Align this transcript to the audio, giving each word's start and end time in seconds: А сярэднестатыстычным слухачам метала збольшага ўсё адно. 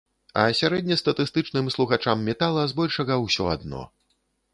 А 0.43 0.43
сярэднестатыстычным 0.59 1.69
слухачам 1.75 2.23
метала 2.29 2.63
збольшага 2.71 3.19
ўсё 3.27 3.45
адно. 3.53 3.83